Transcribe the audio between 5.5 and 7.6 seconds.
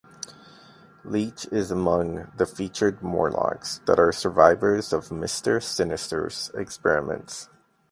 Sinister's experiments.